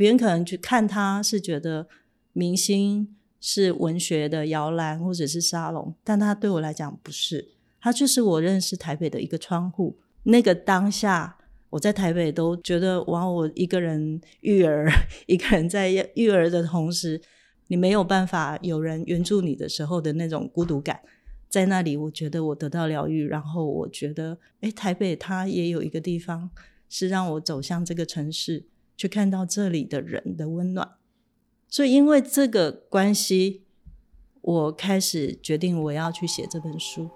[0.00, 1.86] 别人可能去看他是觉得
[2.32, 9.98] 明星是文学的摇篮或者是沙龙，但他对我来讲不是，他就是我认识台北的一个窗户。
[10.22, 11.36] 那个当下，
[11.68, 14.90] 我在台北都觉得哇，我一个人育儿，
[15.28, 17.20] 一个人在育儿的同时，
[17.66, 20.98] 你没有办法有人援助你的时候的那种孤独感。
[21.50, 26.48] 在那里，我觉得我得到疗愈，然后我觉得，哎，台北它也有一个地方
[26.88, 28.64] 是让我走向这个城市，
[29.00, 30.86] 去看到这里的人的温暖。
[31.70, 33.62] 所以，因为这个关系，
[34.42, 37.08] 我开始决定我要去写这本书。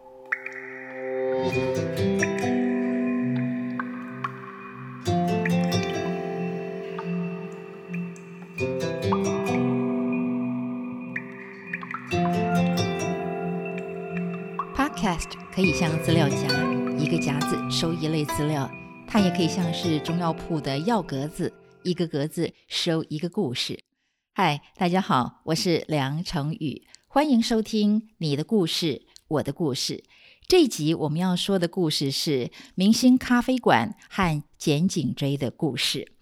[14.75, 16.49] Podcast 可以像资料夹，
[16.97, 18.71] 一个夹子收一类资料；
[19.07, 21.53] 它也可以像是中药铺的药格子，
[21.85, 23.85] 一个格子收一个故事。
[24.33, 29.99] 嗨，大家好，我是梁成宇，欢迎收听《你的故事，我的故事》。
[30.49, 36.13] 这一集我们要说的故事是明星咖啡馆和剪颈椎的故事。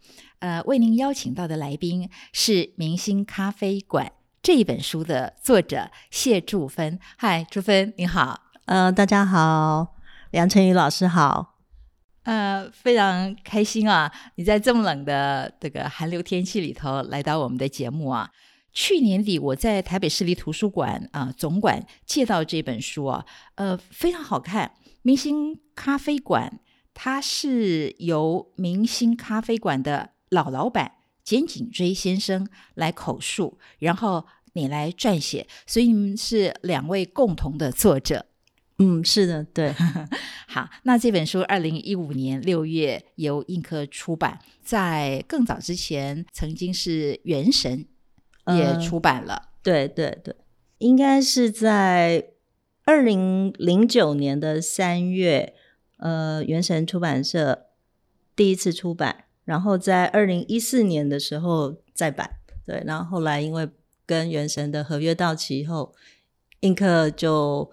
[0.41, 4.07] 呃，为您邀请到的来宾是《明星咖啡馆》
[4.43, 6.99] 这一本书的作者谢祝芬。
[7.17, 8.51] 嗨，祝芬，你好。
[8.67, 9.95] 呃，大家好，
[10.33, 11.52] 梁晨宇老师好。
[12.25, 14.13] 呃，非常开心啊！
[14.37, 18.31] 你在这么冷的这个寒流天气里头来到我们的节目啊。
[18.73, 24.73] 去年底我在台北市立图书馆啊总馆借到这本书啊，呃，非常好看。
[25.03, 26.61] 明星咖啡馆，
[26.95, 30.93] 它是由明星咖啡馆的老老板
[31.25, 38.27] 简景追先生来口述，然后你来撰写，所以你们是两位共同的作者。
[38.83, 39.73] 嗯，是的，对。
[40.49, 47.87] 好，那这本书二零一五年六月由映客出版，在更早之前曾经是原神
[48.49, 49.51] 也出版了。
[49.63, 50.35] 对对对，
[50.79, 52.33] 应该是在
[52.85, 55.55] 二零零九年的三月，
[55.99, 57.69] 呃，元神出版社
[58.37, 62.31] 第一次出版，然后在二零一四年的时候再版。
[62.67, 63.69] 对，然后后来因为
[64.05, 65.95] 跟原神的合约到期以后，
[66.61, 67.71] 映客就。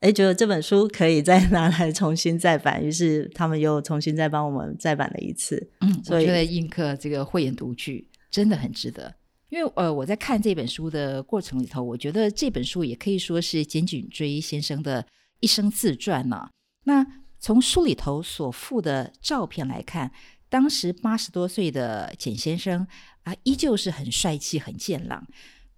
[0.00, 5.70] 哎，觉得这本书可以再 拿来重新再版，于是他们又重新再帮我们再版了一次。
[5.80, 9.12] 嗯，我觉得映客这个慧眼独具真的很值得。
[9.48, 15.04] 因为呃，我在看这本书的过程里头，我觉得这本书也可以说是简景锥先生的
[15.40, 16.48] 一生自传呢。
[16.84, 17.04] 那
[17.40, 20.12] 从书里头所附的照片来看，
[20.48, 22.86] 当时八十多岁的简先生
[23.22, 25.26] 啊，依旧是很帅气、很健朗。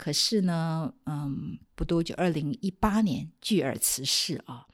[0.00, 4.66] 可是呢，嗯，不多久，二零一八年巨而辞世啊。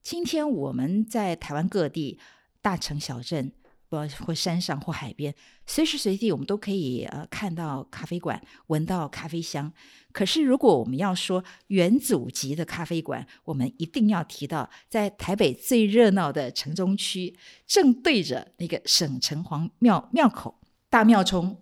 [0.00, 2.20] 今天我们在台湾各地
[2.60, 3.50] 大城小镇，
[3.88, 5.34] 不或山上或海边，
[5.66, 9.72] 随时随地我们都可以呃看到咖啡馆，闻到咖啡香。
[10.12, 17.36] 可是如果我们要说元祖级的咖啡馆，我们一定要提到在台北最热闹的城中区，
[17.66, 21.58] 正对着那个省城隍庙庙口大庙冲。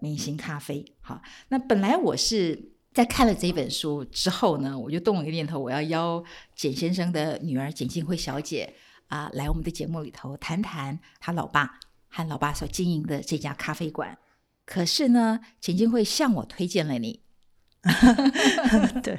[0.00, 6.22] 明星咖啡，好，那本来我是在看了这本书之后呢，我就动了一个念头，我要邀
[6.54, 8.74] 简先生的女儿简静慧小姐
[9.08, 14.18] 啊来我们的节目里头谈谈他老爸和老爸所经营的这家咖啡馆。
[14.64, 17.22] 可是呢，简静慧向我推荐了你，
[19.02, 19.18] 对，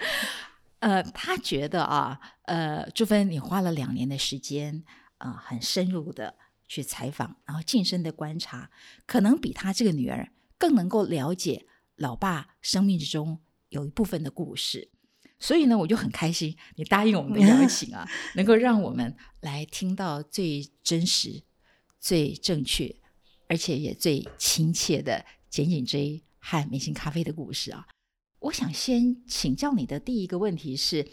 [0.80, 4.84] 呃，他觉得啊，呃，朱芬，你花了两年的时间
[5.18, 6.36] 啊，很深入的。
[6.70, 8.70] 去采访，然后近身的观察，
[9.06, 14.90] 可能比他这个女儿更能够了解老爸生命之中有一部分的故事。
[15.40, 21.44] 所以呢，我就很开心，你答应我们的邀请啊， 能够让我们来听到最真实、
[22.00, 22.96] 最正确，
[23.48, 27.88] 而且也最亲切的简简锥和明星咖啡的故事啊。
[28.40, 31.08] 我想先请教你的第一个问题是。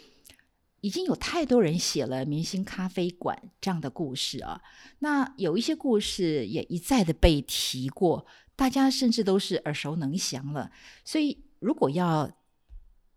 [0.81, 4.61] 已经有太多人写了明星咖啡馆这样的故事啊，
[4.99, 10.71] 那有一些故事也一再的被提过，大家甚至都是耳熟能详了。
[11.03, 12.31] 所以，如果要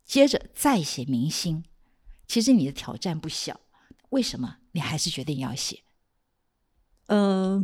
[0.05, 1.65] 接着再写明星，
[2.27, 3.61] 其实你的挑战不小。
[4.11, 5.81] 为什么你还是决定要写？
[7.07, 7.63] 呃，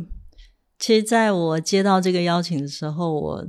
[0.77, 3.47] 其实在我接到这个邀请的时候，我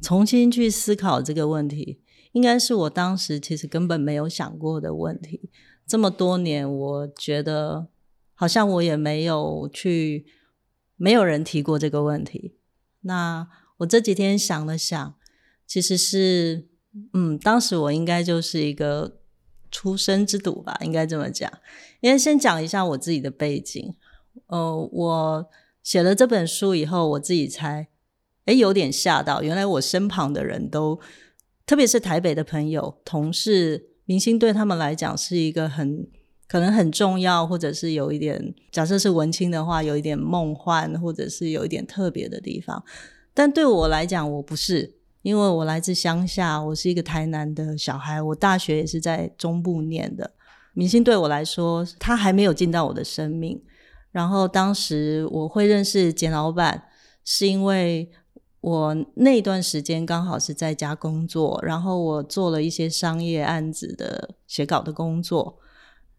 [0.00, 2.02] 重新去思考这个问题。
[2.32, 5.50] 应该是我当时其实根本没有想过的问题。
[5.86, 7.88] 这么多年，我觉得
[8.34, 10.24] 好像我也没有去，
[10.96, 12.56] 没有人提过这个问题。
[13.02, 13.46] 那
[13.78, 15.14] 我这几天想了想，
[15.66, 16.68] 其实是，
[17.12, 19.20] 嗯，当时我应该就是一个
[19.70, 21.50] 出生之犊吧，应该这么讲。
[22.00, 23.94] 因为先讲一下我自己的背景，
[24.46, 25.50] 呃，我
[25.82, 27.88] 写了这本书以后，我自己才
[28.44, 29.42] 哎，有点吓到。
[29.42, 31.00] 原来我身旁的人都，
[31.64, 36.08] 特别是台北的朋友、同事、明星，对他们来讲是一个很
[36.52, 42.84] 可能很重要，或者是有一点，假设是文青的话，有一点梦幻，或者是有一点特别的地方。
[43.32, 50.30] 但对我来讲，我不是，因为我来自乡下，我是一个台南的小孩，我大学也是在中部念的。
[50.74, 53.58] 明星对我来说，他还没有进到我的生命。
[54.10, 56.82] 然后当时我会认识简老板，
[57.24, 58.10] 是因为
[58.60, 65.58] 我那段时间刚好是在家工作，然后我做了一些商业案子的写稿的工作，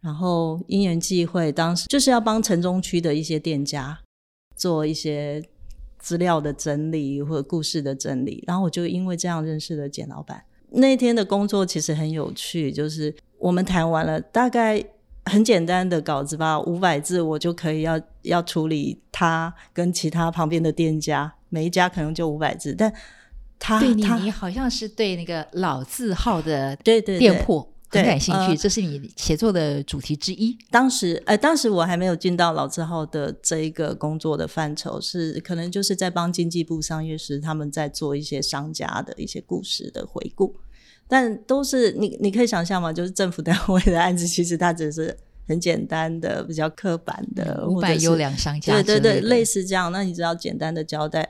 [0.03, 3.97] 然后因缘际会，当时就是要帮城中区的一些店家
[4.55, 5.41] 做一些
[5.97, 10.43] 资料的整理或者故事的整理，然后我就因为这样认识了简老板。
[10.69, 14.83] 那天的工作其实很有趣，就是我们谈完了大概。
[15.25, 22.93] 很简单的稿子吧，五百字我就可以要要处理他跟其他旁边的店家，每一家可能就五百字，但
[23.57, 30.57] 他对你你好像是对那个老字号的对对店铺很感兴趣，这是你写作的主题之一。
[30.71, 40.55] 当时呃，当时我还没有进到老字号的这一个工作的范畴，是可能就是在帮经济部商业师他们在做一些商家的一些故事的回顾。
[41.07, 42.91] 但都是你，你可以想象吗？
[42.91, 45.15] 就是政府单位的案子，其实它只是
[45.47, 49.91] 很简单的、比较刻板的，五百优良商家，对对对，类似这样。
[49.91, 51.29] 那你只要简单的交代。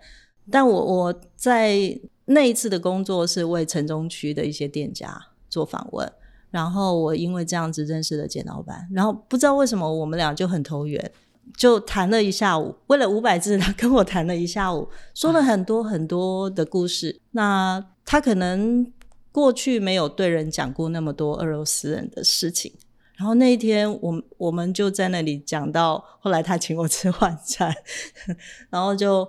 [0.51, 5.19] 但我我在那一次的工作是为城中区的一些店家
[5.49, 6.09] 做访问，
[6.53, 11.11] 然后我因为这样子认识了简老板，然后不知道为什么我们俩就很投缘，
[11.57, 12.75] 就谈了一下午。
[12.87, 17.19] 为了五百字，他跟我谈了一下午，说了很多很多的故事。
[17.31, 18.85] 那他可能。
[19.33, 22.71] 过去没有对人讲过那么多俄罗斯人的事情，
[23.15, 27.73] 然后那一天，我我们就在那里讲到，后来他请我吃晚餐，
[28.69, 29.27] 然后就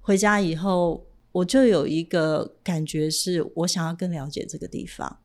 [0.00, 5.18] 回家以后，我就有一个感觉，是我想要更了解这个地方。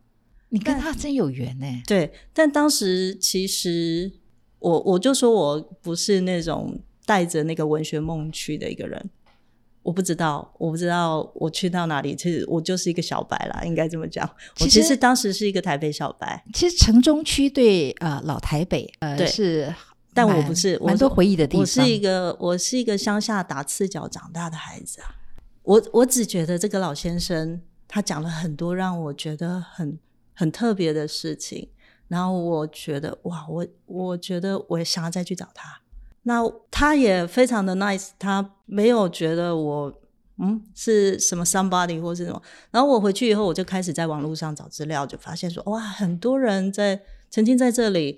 [0.49, 1.65] 你跟他真有缘呢？
[1.87, 4.11] 对，但当时其实
[4.59, 9.09] 我我就说我不是那种带着那个文学梦去的一个人。
[9.81, 12.13] 我不知道，我不知道我去到哪里。
[12.13, 14.29] 其实我就是一个小白啦，应该这么讲。
[14.59, 16.43] 我其实当时是一个台北小白。
[16.53, 19.73] 其实城中区对呃老台北呃是，
[20.13, 21.61] 但我不是蛮多回忆的地方。
[21.61, 25.15] 我是一个我是一个乡下打赤脚长大的孩子啊。
[25.63, 29.97] 我我只觉得这个老先生他讲了很多让我觉得很
[30.39, 31.67] 很特别的事情，
[32.07, 35.81] 然后我觉得哇，我我觉得我想要再去找他。
[36.23, 36.41] 那
[36.71, 40.01] 他也非常的 nice，他没有觉得我
[40.37, 42.41] 嗯是什么 somebody 或是什么。
[42.71, 48.17] 然后我回去以后，我就开始在网络上找资料，就发现说哇，很多人在曾经在这里，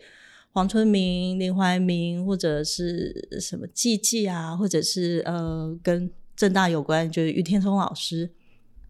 [0.51, 8.29] 黄春明、林怀民，或者是什么季季啊，或者是呃跟正大有关，就是于天聪老师。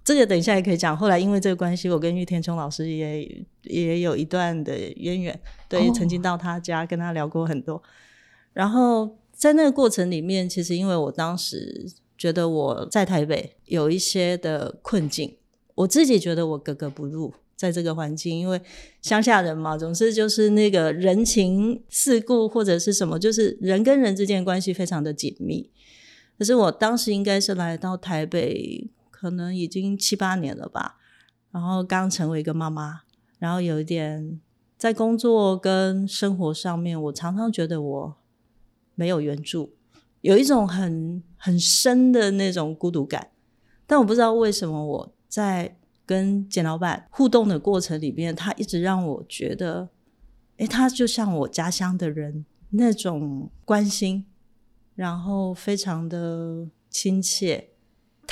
[0.03, 0.95] 这个等一下也可以讲。
[0.97, 5.39] 后来因为这个关系，我跟玉天聪老师也也有一段的渊源，
[5.69, 7.81] 对，曾经到他家跟他聊过很多。
[8.53, 11.85] 然后在那个过程里面，其实因为我当时
[12.17, 15.37] 觉得我在台北有一些的困境，
[15.75, 18.59] 我自己觉得我格格不入在这个环境，因为
[19.01, 25.69] 乡下人嘛，总是就是那个人情世故或者是什么，就是人跟人之间的关系非常的紧密。
[26.37, 28.89] 可是我当时应该是来到台北，
[29.21, 30.97] 可能已经七八年了吧，
[31.51, 33.01] 然后刚成为一个妈妈，
[33.37, 34.41] 然后有一点
[34.77, 38.17] 在工作跟生活上面，我常常觉得我。
[38.93, 39.73] 没有援助，
[40.19, 43.31] 有一种很很深的那种孤独感，
[43.87, 49.89] 但我不知道为什么我在跟简老板互动的过程里面，他一直让我觉得，
[50.57, 54.25] 哎，他就像我家乡的人那种关心，
[54.93, 57.70] 然后非常的亲切。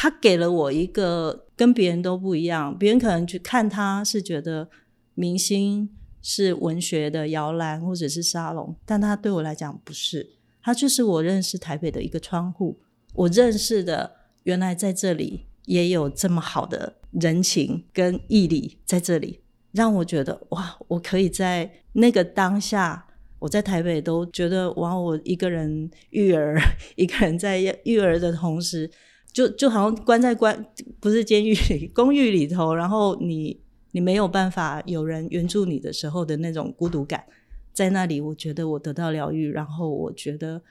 [0.02, 4.70] 他给了我一个跟别人都不一样，别人可能去看他是觉得
[5.14, 5.90] 明星
[6.22, 10.38] 是文学的摇篮或者是沙龙，但他对我来讲不是。
[10.62, 12.80] 它就是我认识台北的一个窗户，
[13.14, 14.10] 我认识的
[14.44, 19.42] 原来在这里也有这么好的人情跟毅力在这里，
[19.74, 23.06] 让我觉得哇，我可以在那个当下，
[23.40, 26.58] 我在台北都觉得哇，我一个人育儿，
[26.96, 28.90] 一个人在育儿的同时，
[29.32, 30.66] 就就好像关在关
[31.00, 33.60] 不是监狱里， 公寓里头，然后你
[33.92, 37.26] 你没有办法有人援助你的时候的那种孤独感。
[37.72, 40.62] 在那里，我觉得我得到疗愈，然后我觉得，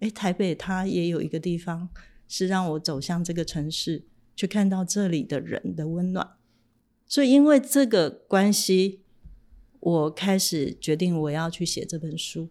[0.00, 1.88] 哎，台北它也有一个地方
[2.28, 4.02] 是让我走向这个城市，
[4.36, 6.28] 去看到这里的人的温暖。
[7.06, 9.00] 所以，因为这个关系，
[9.80, 12.48] 我开始决定我要去写这本书。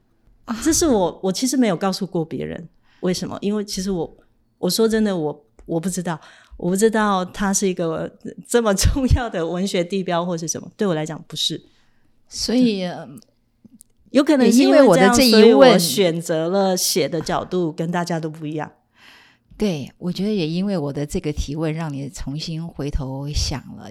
[0.64, 2.68] 这是我，我其实没有告诉过别人
[3.02, 4.18] 为什么，因为其实我，
[4.62, 6.20] 我说真的，我我不知道。
[6.58, 11.60] 我不知道它是一个这么 重要的文学地标或是什么，对我来讲不是。
[12.30, 12.88] 所以
[14.12, 18.72] 有可能因为我的这一问，选择了写的角度跟大家都不一样。
[19.58, 23.90] 对，我觉得也因为我的这个提问，让你重新回头想了，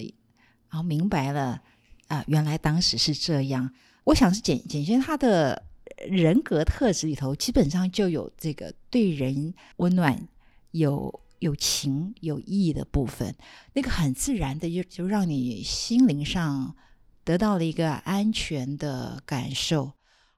[0.69, 1.61] 然后明白了
[2.07, 3.69] 啊，原来当时是这样。
[4.05, 5.61] 我想是简简轩他的
[6.09, 10.29] 人格特质里头，基本上就有这个对人温暖、
[10.73, 13.35] 有有情、有义的部分，
[13.75, 16.75] 那个很自然的就就让你心灵上
[17.25, 19.93] 得到了一个安全的感受。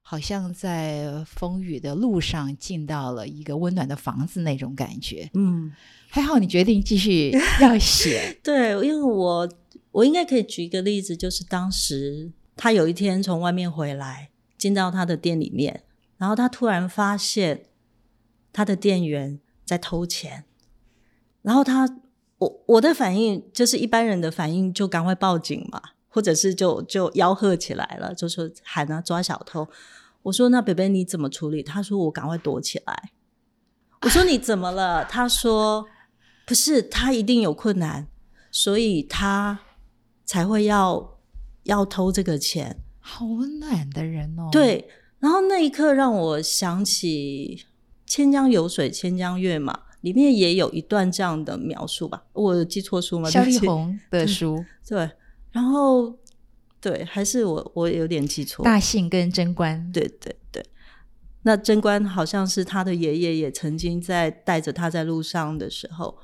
[0.05, 5.31] 好像在风雨的路上进到了一个温暖的房子那种感觉。
[5.33, 5.73] 嗯，
[6.11, 7.31] 还好你决定继续
[7.63, 8.39] 要写。
[8.43, 9.49] 对，因为我
[9.93, 15.85] 我应该可以举一个例子，就是当时他有一天从外面回来，进到他的店里面，
[16.19, 17.67] 然后他突然发现
[18.53, 19.41] 他的店员
[19.73, 20.45] 在偷钱，
[21.41, 21.89] 然后他
[22.39, 25.81] 我我的反应就是一般人的反应，就赶快报警嘛。
[26.15, 29.67] 或者是就就吆喝起来了，就说喊啊抓小偷。
[30.25, 31.63] 我说那北北你怎么处理？
[31.63, 33.13] 他说我赶快躲起来。
[34.03, 35.07] 我说你怎么了？
[35.07, 35.87] 他说
[36.47, 38.09] 不是，他一定有困难，
[38.51, 39.61] 所以他
[40.27, 41.19] 才会要
[41.63, 42.77] 要偷这个钱。
[43.01, 44.51] 好温暖的人哦。
[44.53, 47.65] 对，然后那一刻让我想起
[48.13, 52.23] “千江有水千江月”嘛，里面也有一段这样的描述吧？
[52.35, 53.31] 我记错书吗？
[53.31, 55.11] 肖丽红 的书，对。
[55.51, 56.15] 然后，
[56.79, 58.63] 对，还是我我有点记错。
[58.63, 60.63] 大信跟贞观，对对对。
[61.45, 66.19] 那贞观好像是他的爷爷，也曾经在带着他在路上的时候，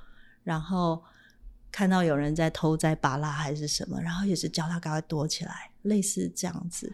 [0.45, 1.03] 然后
[1.73, 6.93] 看到有人在偷摘拔拉还是什么，然后也是叫他赶快躲起来，类似这样子。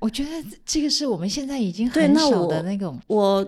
[0.00, 3.00] 我觉得这个是我们现在已经很少的那种。
[3.06, 3.46] 我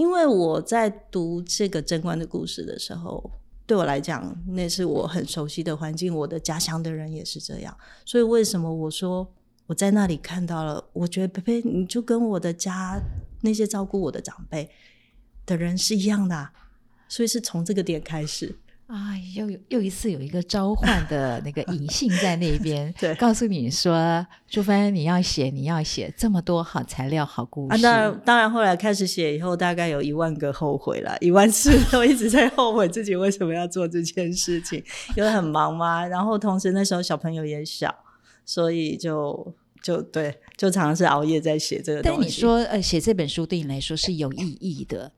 [0.00, 3.30] 因为我在读这个贞观的故事的时候。
[3.66, 7.72] 对我来讲，那是我很熟悉的环境，我的家乡的人也是这样。
[8.04, 9.32] 所以为什么我说
[9.68, 10.84] 我在那里看到了？
[10.92, 13.00] 我觉得佩佩，你就跟我的家
[13.42, 14.68] 那些照顾我的长辈
[15.46, 16.50] 的人是一样的，
[17.08, 18.58] 所以是从这个点开始。
[18.90, 27.74] 啊，又又一次有一个召唤的那个隐性在那边， 对，告诉你说，朱芬，你要写，你要写这么多好材料、好故事。
[27.74, 34.82] 啊，当然，当然，后来开始写以后，大概有一万个后悔了， 一万次都一直在后悔自己为什么要做这件事情，
[35.16, 36.04] 因为很忙嘛。
[36.10, 37.94] 然后同时那时候小朋友也小，
[38.44, 42.18] 所以就就对，就常常是熬夜在写这个东西。
[42.18, 45.12] 但你说，呃，写这本书对你来说是有意义的？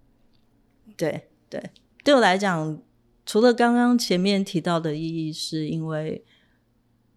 [0.94, 1.70] 对对，
[2.04, 2.78] 对我来讲。
[3.24, 6.24] 除了刚刚前面提到的意义，是因为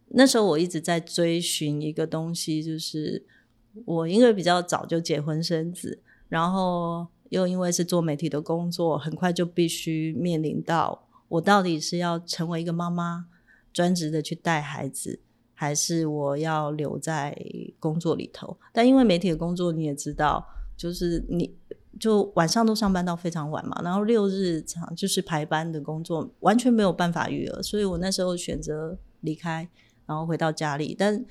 [0.09, 3.25] 那时候我一直在追寻一个东西，就是
[3.85, 13.25] 我因为比较早就结婚生子，然后又因为是做媒体的工作，很快就必须面临到我到底是要成为一个妈妈，
[13.73, 15.19] 专职的去带孩子，
[15.53, 17.35] 还是我要留在
[17.79, 18.57] 工作里头？
[18.71, 20.47] 但因为媒体的工作你也知道，
[20.77, 21.55] 就是你。
[21.99, 29.67] 就晚上都上班到非常晚嘛，然后六日常就是排班的工作，完全没有办法育儿，所以我那时候选择离开，
[30.05, 30.95] 然后回到家里。
[30.97, 31.25] 但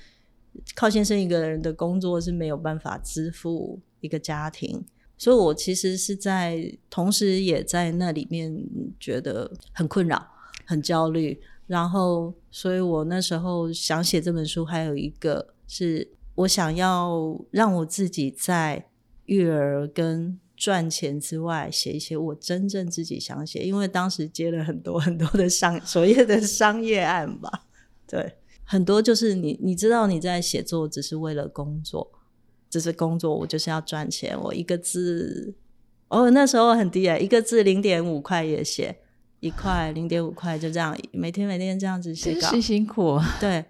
[0.73, 4.83] 靠先生一个人的工作是没有办法支付一个家庭，
[5.17, 8.65] 所以我其实是在同时也在那里面
[8.99, 10.25] 觉得很困扰、
[10.65, 11.39] 很焦虑。
[11.67, 18.87] 然后，所以我那时候想写这本书，还有一个是我想要让我自己在
[19.25, 27.67] 育儿跟赚钱之外，写一些我真正自己想写，因为当时接了很多很多的商所谓的商业案吧，
[28.07, 32.11] 对，很多就是你你知道你在写作只是为了工作，
[32.67, 35.53] 只是工作，我就是要赚钱，我一个字
[36.07, 38.97] 哦那时候很低啊，一个字零点五块也写
[39.41, 43.63] 一块零点五块就这样，每天每天这样子写，真是辛苦，对，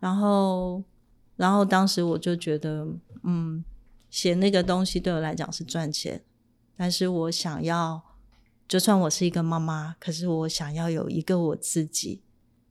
[0.00, 0.82] 然后
[1.36, 2.88] 然后当时我就觉得，
[3.22, 3.64] 嗯，
[4.10, 6.20] 写那个东西对我来讲是赚钱。
[6.80, 8.02] 但是我想要，
[8.66, 12.22] 就算我是一个妈妈，可是我想要有一个我自己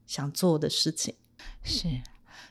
[0.07, 1.13] 想做的事情。
[1.61, 2.01] 是，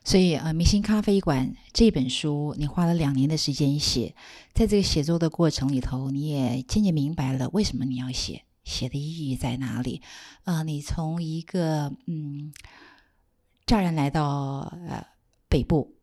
[0.05, 4.15] 所以呃，明星咖啡馆这本书，你花了两年的时间写，
[4.55, 10.01] 在这个写作的过程里头，你也渐渐明白了为什么你要写，写的意义在哪里。
[10.45, 12.53] 啊，你从一个嗯，
[13.67, 15.05] 乍然来到呃
[15.49, 15.97] 北部，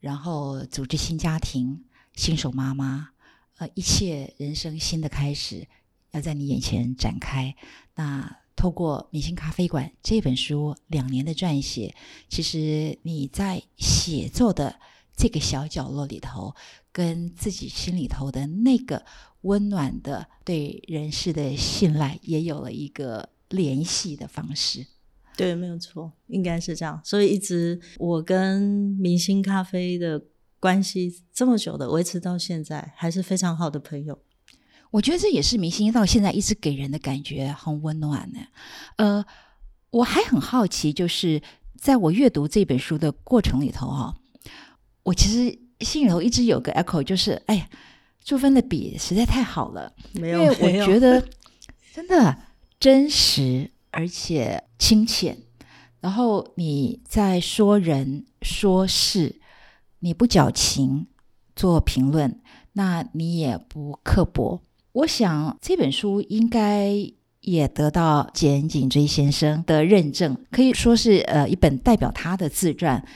[0.00, 1.84] 然后组织新家庭，
[2.14, 3.10] 新手妈妈。
[3.58, 5.66] 呃，一切人生新的开始
[6.10, 7.54] 要在你眼前展开。
[7.94, 11.94] 那透过《明星咖啡馆》这本书两年的撰写，
[12.28, 14.78] 其实你在写作的
[15.16, 16.54] 这个小角落里头，
[16.92, 19.04] 跟自己心里头的那个
[19.42, 24.86] 温暖的对人世的信赖，也有了一个联系的方式。
[25.36, 26.98] 对，没有错，应该是这样。
[27.04, 28.62] 所以一直我跟
[28.98, 30.22] 明星咖啡的
[30.58, 34.18] 关系这么久的，维持到现在还是非常好的朋友。
[34.90, 38.38] 我觉得这也是明星到现在一直给人的感觉很温暖呢。
[38.96, 39.24] 呃，
[39.90, 41.42] 我还很好奇，就是
[41.76, 44.14] 在我阅读这本书的过程里头哈，
[45.02, 47.68] 我其实心里头一直有个 echo，就是哎呀，
[48.24, 51.22] 朱芬的笔实在太好了，没有，因为我觉得
[51.92, 52.38] 真的
[52.80, 55.36] 真实而且亲切。
[56.00, 59.40] 然后你在说人说事，
[60.00, 61.06] 你不矫情
[61.54, 62.40] 做评论，
[62.72, 64.60] 那你也不刻薄。
[64.92, 66.90] 我想这本书应该
[67.40, 73.06] 也得到简景追先生的认证，可以说是呃一本代表他的自传。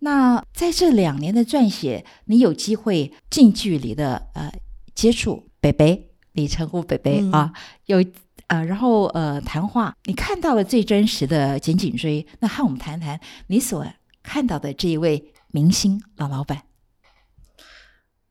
[0.00, 4.52] 那在这两年的撰写，你有机会近距离的呃
[4.94, 7.52] 接触北北你称呼北北啊，
[7.86, 8.04] 有
[8.48, 12.26] 呃然后呃谈话，你看到了最真实的简景追。
[12.40, 13.86] 那和我们谈谈你所
[14.22, 16.64] 看到的这一位明星老老板。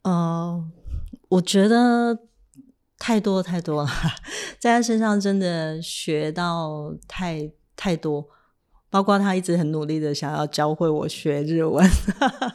[0.02, 0.70] 呃，
[1.30, 2.28] 我觉得。
[3.04, 3.90] 太多太多了，
[4.62, 8.30] 在他身上真的学到太太多，
[8.92, 11.84] 包括他一直很努力的想要教会我学日文，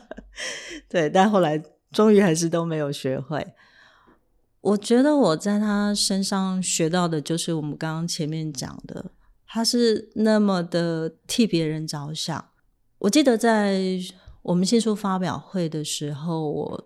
[0.88, 3.54] 对，但后来终于还是都没有学会。
[4.60, 9.10] 我觉得我在他身上学到的就是我们刚刚前面讲的，
[9.48, 12.50] 他是那么的替别人着想。
[12.98, 13.98] 我记得在
[14.46, 16.84] 我们新书发表会的时候，我。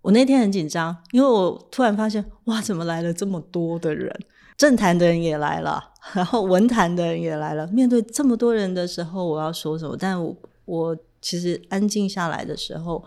[0.00, 4.16] 我那天很紧张，因为我突然发现，哇，怎么来了这么多的人？
[4.56, 7.66] 政坛的人也来了，然后文坛的人也来了。
[7.66, 9.96] 面对这么多人的时候，我要说什么？
[9.98, 10.34] 但我
[10.66, 13.04] 我其实安静下来的时候，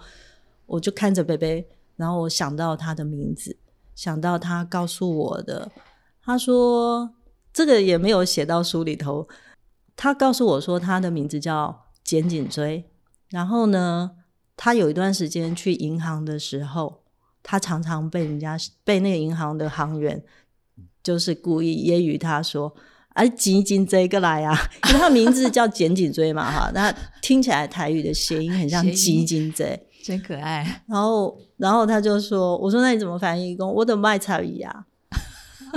[0.65, 3.55] 我就看着贝贝，然后我想到他的名字，
[3.95, 5.71] 想到他告诉我的，
[6.21, 7.09] 他说
[7.53, 9.27] 这个也没有写到书里头。
[9.95, 12.90] 他告诉我说，他的名字叫简颈椎，
[13.31, 14.11] 然后呢？
[14.63, 17.01] 他有一段时间去银行的时候，
[17.41, 20.23] 他常常被人家被那个银行的行员
[21.01, 22.71] 就是故意揶揄他说
[23.15, 24.55] ：“哎，紧紧追个来呀！”
[24.89, 30.83] 因为他名字叫简颈椎嘛，哈，那听起来台语的谐音很像紧紧追，真可爱。
[30.85, 33.57] 然后，然后他就说：“我说那你怎么翻译？
[33.57, 34.85] 我的卖菜鱼呀。”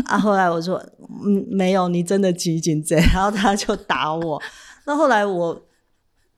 [0.05, 0.77] 啊，后来我说
[1.25, 4.43] ：“嗯，没有，你真的紧紧追。”然后他就打我。
[4.85, 5.63] 那后来我。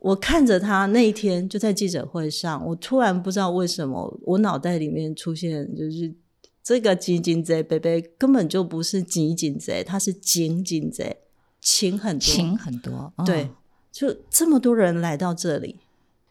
[0.07, 6.15] 我看着他那一天就在记者会上，我突然不知道为什么，我脑袋里面出现就是
[6.63, 11.17] 这个金金贼贝贝根本就不是金金贼，他是金金贼，
[11.61, 13.51] 情很多，情很多，对，
[13.91, 15.81] 就这么多人来到这里，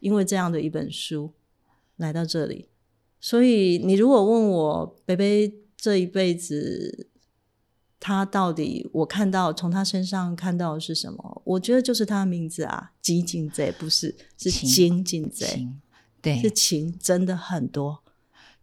[0.00, 1.32] 因为这样的一本书
[1.96, 2.70] 来到这里，
[3.20, 7.08] 所以你如果问我贝贝这一辈子。
[8.06, 11.42] 他到底我看到从他身上看到的是什么？
[11.44, 15.66] 我觉得就是他的名字啊，金金贼不是是金金贼，
[16.22, 18.04] 对，是情真的很多，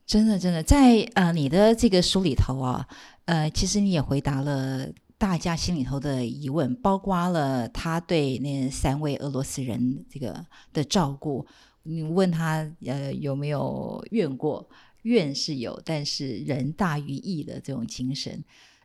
[0.06, 2.88] 真的真的在呃你的这个书里头啊，
[3.26, 11.46] 呃，其实你也回答了大家心里头的疑问，包括了他对那三位俄罗斯人这个的照顾，
[11.84, 14.70] 你问他呃有没有怨过？
[15.02, 18.42] 怨是有，但是人大于义的这种精神。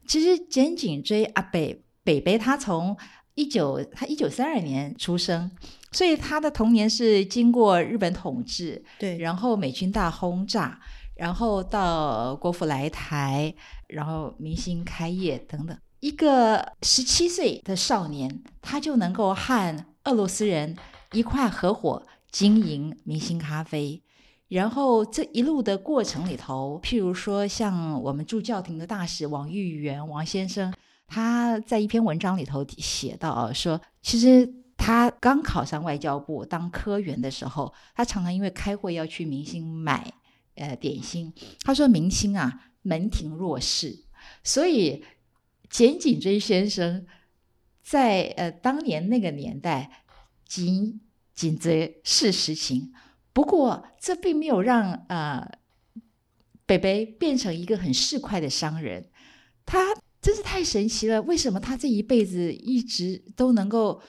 [0.09, 2.97] 其实简景追阿北北北，他从
[3.35, 5.49] 一九他一九三二年出生，
[5.93, 10.81] 所以他的童年是经过日本统治，对，然后美军大轰炸，
[11.15, 13.55] 然后到国府来台，
[13.87, 15.79] 然后明星开业等等。
[16.01, 20.75] 一个十七岁的少年，他就能够和俄罗斯人
[21.13, 24.03] 一块合伙经营明星咖啡。
[24.49, 30.73] 然后这一路的过程里头，譬如说像我们驻教廷的大使王玉元王先生，
[31.07, 40.11] 他在一篇文章里头写到说，其实他刚考上外交部当科员的时候，他常常因为开会要去明星买
[40.55, 44.05] 呃点心，他说明星啊门庭若市，
[44.43, 45.05] 所以
[45.69, 47.05] 简景追先生
[47.83, 50.05] 在呃当年那个年代，
[50.47, 51.03] 仅
[51.35, 52.95] 仅追是实情。
[53.39, 55.49] 不过，这并没有让呃
[56.67, 59.11] 北北变成一个很市侩的商人。
[59.65, 61.23] 他真是太神奇了！
[61.23, 64.03] 为什么他这一辈子一直都能够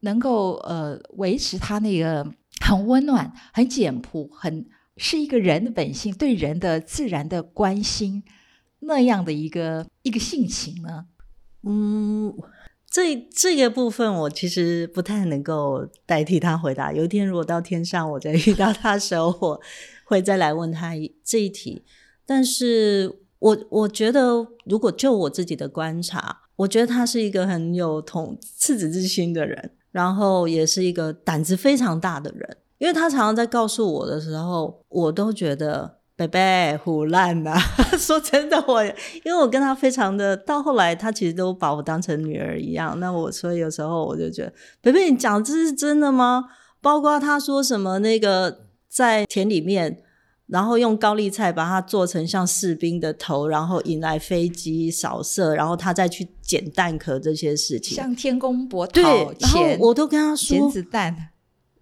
[0.00, 2.28] 能够呃维持他那个
[2.60, 4.66] 很温暖、很简朴、很
[4.96, 8.24] 是一个人的本性，对人的自然的关心
[8.80, 11.06] 那样的一个一个性情呢？
[11.62, 12.34] 嗯。
[12.92, 16.92] 这这个部分我其实不太能够代替他回答。
[16.92, 19.60] 有一天如果到天上，我再遇到他的时候，我
[20.04, 20.92] 会再来问他
[21.24, 21.82] 这一题。
[22.26, 32.58] 但是我我觉得，如果就我自己的观察，我觉得他是一个很有同赤子之心的人，然后也是一个胆子非常大的人。
[32.76, 37.56] 因为他常常在告诉我的时候，我都觉得贝贝胡烂呐。
[37.98, 42.98] 说真的，我因为我跟他非常的，到后来他其实都把我当成女儿一样。
[43.00, 46.44] 那我所以有时候我就觉得，贝贝，你讲这是真的吗？
[46.80, 50.02] 包括他说什么那个在田里面。
[50.48, 59.02] 然后用高丽菜把它做成像士兵的头，然后引来飞机扫射，然后他再去捡蛋壳这些事情，像天公伯对，
[59.40, 61.30] 然后我都跟他说捡子弹，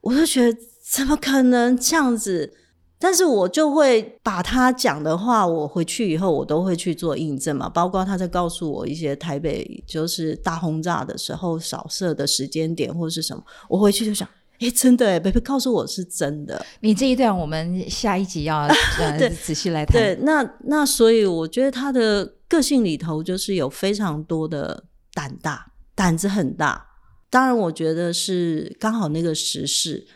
[0.03, 0.57] 我就觉得
[0.89, 2.53] 怎么可能这样子？
[3.01, 14.29] 但是我就会把他讲的话，我回去以后我都会去做印证嘛，包括他在告诉我一些台北就是大轰炸的时候扫射的时间点或者是什么，我回去就想。
[14.61, 16.63] 哎，真的哎，贝贝告诉我是真的。
[16.81, 18.69] 你这一段，我们下一集要
[19.43, 19.95] 仔细来谈。
[19.95, 24.85] 对，那那所以我觉得他的个性里头就是有非常多的
[25.15, 26.89] 胆大，胆子很大。
[27.31, 30.07] 当然，我觉得是刚好那个时势。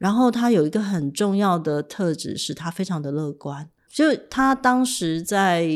[0.00, 3.68] 然后他有一个很重要的特质，是他非常的乐观。
[3.92, 5.68] 就他当时在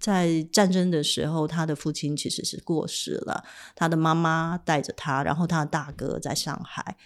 [0.00, 3.44] 在战争的时候，他的父亲其实是过世了，
[3.76, 6.96] 他的妈妈带着他，然后他的大哥在上海。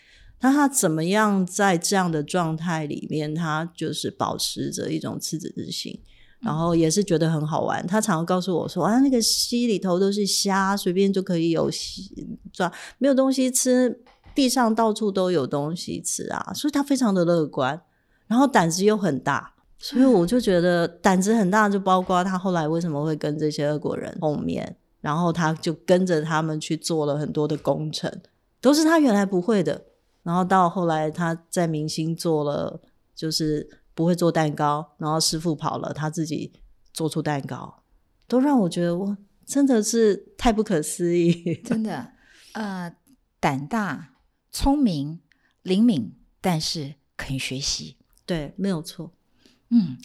[0.41, 5.99] 那他怎么样在这样的状态里面，他就是保持着一种赤子之心，
[6.41, 7.85] 然后也是觉得很好玩。
[7.87, 11.69] 他常常告诉我说：“啊，那个溪里头都是虾，随便就可以有
[12.53, 14.01] 抓，没有东西吃，
[14.35, 17.81] 地上到处都有东西吃啊。”所以他非常的乐观，
[18.27, 19.55] 然后胆子又很大。
[19.79, 28.09] 所以我就觉得胆子很大，就包括他后来为什么会跟这些俄国人碰面，然后他就跟着他们去做了很多的工程，
[28.61, 29.87] 都是他原来不会的。
[30.23, 32.81] 然后到后来，他在明星做了，
[33.13, 36.53] 就是不会做蛋糕，然后师傅跑了，他自己
[36.93, 37.83] 做出蛋糕，
[38.29, 41.61] 都让我觉得我真的是太不可思议。
[41.65, 42.13] 真的，
[42.53, 42.95] 呃，
[43.41, 44.12] 胆大、
[44.53, 45.19] 聪明、
[45.63, 49.11] 灵敏，但是肯学习，对，没有错。
[49.71, 49.97] 嗯，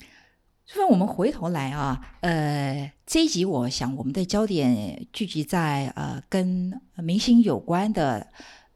[0.65, 8.27] 所以我们回头来啊，呃，这一集我想我们的焦点聚集在呃跟明星有关的。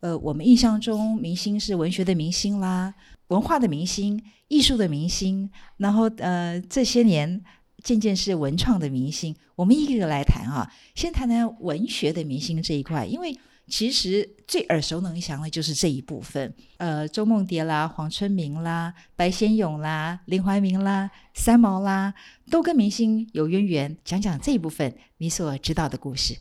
[0.02, 2.96] 呃，我们印象中明星是文学的明星啦，
[3.28, 7.40] 文化的明星，艺术的明星，然后呃，这些年
[7.84, 9.36] 渐渐是文创的明星。
[9.56, 13.38] 我们一个个来谈啊，先谈谈文学的明星这一块，因为
[13.72, 16.54] 其实最耳熟能详的就是这一部分。
[16.76, 22.14] 呃，周梦蝶啦，黄春明啦，白先勇啦，林怀民啦，三毛啦，
[22.50, 23.98] 都跟明星有渊源。
[24.04, 26.38] 讲讲这一部分你所知道的故事。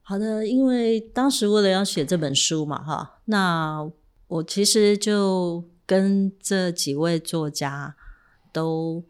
[0.00, 3.86] 好的，因为当时为了要写这本书嘛，哈，那
[4.28, 7.94] 我其实就跟这几位作家
[8.50, 9.04] 都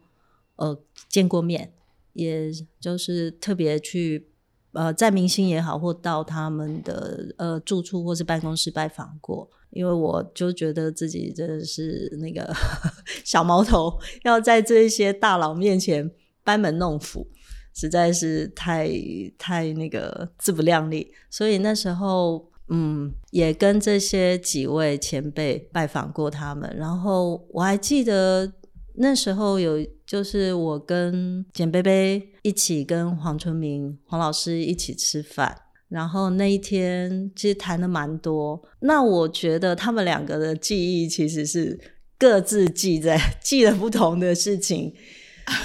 [0.57, 1.71] 呃见过面，
[2.11, 4.27] 也就是特别去
[4.73, 12.53] 呃在明星也好，或到他们的呃住处或是办公室拜访过，因为我就觉得自己真的是那个
[13.23, 16.11] 小毛头，要在这些大佬面前
[16.43, 17.27] 班门弄斧。
[17.75, 18.87] 实在是太
[19.35, 26.71] 太那个自不量力，所以那时候嗯，也跟这些几位前辈拜访过他们。
[26.77, 28.53] 然后我还记得
[28.95, 35.57] 那时候有，就是我跟简贝贝一起跟黄春明黄老师一起吃饭。
[35.89, 38.59] 然后那一天其实谈的蛮多。
[38.79, 41.79] 那我觉得他们两个的记忆其实是
[42.17, 44.91] 各自记在 记了不同的事情。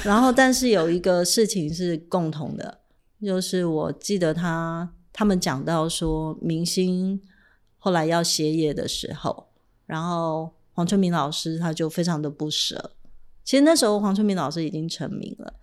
[0.03, 2.81] 然后，但是有一个事情是共同的，
[3.23, 7.19] 就是我记得他他们讲到说，明星
[7.79, 9.47] 后来要歇业的时候，
[9.87, 12.93] 然后黄春明老师他就非常的不舍。
[13.49, 15.55] 其实那时候黄春明老师已经成名了，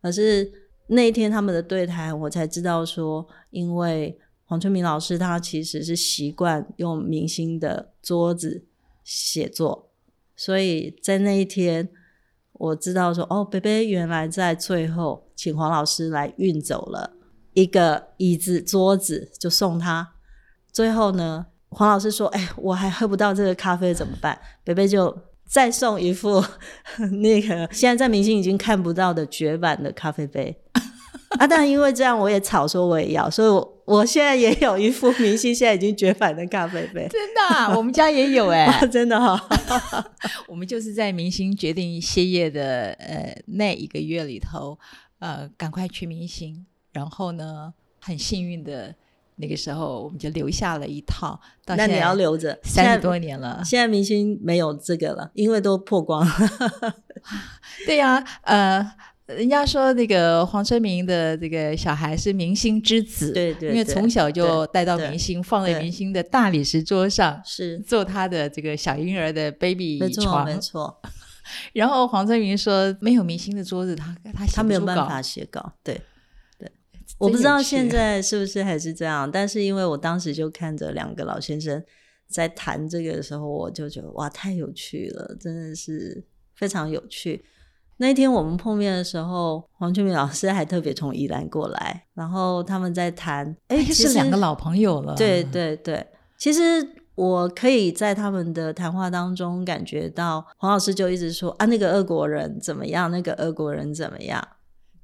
[0.00, 0.48] 可是
[0.86, 8.64] 那一天他们的对谈，我才知道说，因为黄春明老师他其实是习惯用明星的桌子
[9.02, 9.90] 写作，
[10.36, 11.88] 所以在那一天。
[12.52, 17.12] 我知道说哦，北北原来在最后请黄老师来运走了
[17.54, 20.12] 一个椅子桌子，就送他。
[20.70, 25.12] 最后呢，黄老师说：“哎，我还喝不到这个咖啡怎么办？”北北就
[25.52, 26.42] 再送一副
[27.20, 30.56] 那个现在在明星已经看不到的绝版的咖啡杯。
[31.38, 37.06] 啊，但因为这样，我也吵说我也要，所以我我现在也有一副明星现在已经绝版的咖啡杯。
[37.08, 39.38] 真的， 我们家也有哎，真的哈。
[40.46, 44.78] 我们就是在明星决定歇业的呃那一个月里头，
[45.20, 48.94] 呃，赶快去明星，然后呢，很幸运的
[49.42, 51.38] 那个时候，我们就留下了一套。
[51.66, 53.60] 那你要留着，三十多年了。
[53.62, 56.32] 现在明星没有这个了，因为都破光了。
[57.84, 58.92] 对呀，呃。
[59.26, 70.44] 人家说那个黄春明的这个小孩是明星之子，对对，因为从小就带到明星，放在明星的大理石桌上，是做他的这个小婴儿的 baby 没错床。
[70.44, 71.00] 没错，
[71.72, 76.02] 然后黄春明说，没有明星的桌子，他他写他没有办法写稿，对对。
[77.22, 81.82] 我不知道现在是不是还是这样，但是因为我当时就看着两个老先生
[82.28, 86.24] 在谈这个的时候，我就觉得哇，太有趣了，真的是
[86.56, 87.44] 非常有趣。
[87.98, 95.14] 那天我们碰面的时候，黄俊明老师还特别从宜兰过来，然后他们在谈，哎，是两个老朋友了。
[95.14, 96.04] 对对对，
[96.36, 96.60] 其实
[97.14, 104.48] 我可以在他们的谈话当中感觉到，黄老师就一直说啊，那个俄国人怎么样，那个俄国人怎么样。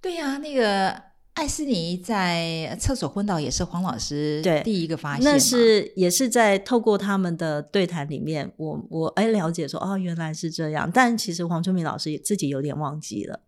[0.01, 0.91] 对呀、那个
[1.39, 13.39] 艾斯尼在厕所昏倒也是黄老师对第一个发现，那是也是在透过他们的对谈里面，我我哎了解说哦原来是这样，但其实黄春明老师也自己有点忘记了，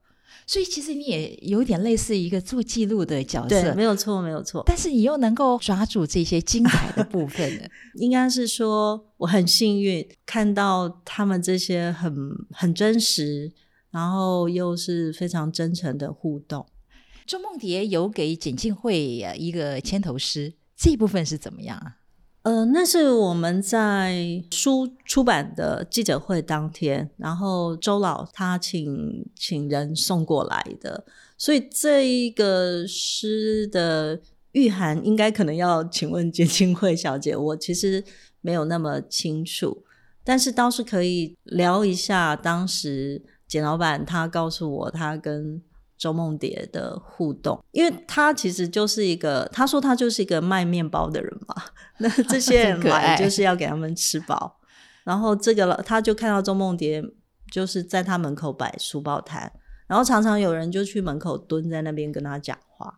[0.47, 7.69] 所以其实你也有点类似一个做记录的角对，色没，有错没有错，但是你又能够抓住这些精彩的部分的。
[7.99, 12.15] 应该是说我很幸运看到他们这些很
[12.53, 13.51] 很真实，
[13.91, 16.65] 然后又是非常真诚的互动。
[17.31, 19.01] 周梦蝶有给简进会
[19.37, 21.99] 一个牵头诗，这部分是怎么样啊？
[22.43, 31.05] 呃，那是我们在书出版的记者会当天，然后周老他请请人送过来的，
[31.39, 38.03] 所以这一个诗的御涵应该可能要请问简清慧小姐，我其实
[38.41, 39.85] 没有那么清楚，
[40.25, 45.63] 但是倒是可以聊一下当时简老板他告诉我他跟
[46.01, 51.55] 周梦蝶的互动，因为他其实就是一个，他说他就是一个卖面包的人嘛，
[52.01, 54.59] 那这些人 来就是要给他们吃饱，
[55.05, 57.05] 然后这个了他就看到周梦蝶
[57.53, 59.53] 就是在他门口摆书报摊，
[59.87, 62.97] 然后常常有人就去门口蹲在那边跟他讲话。